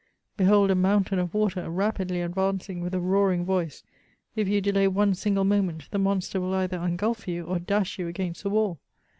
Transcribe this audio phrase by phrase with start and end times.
[0.35, 3.83] Behold a mountain of water, rapidly advancing with a roaring voice,—
[4.35, 8.07] ^if you delay one single moment, the monster will either engulph you, or dash you
[8.07, 8.79] against the wall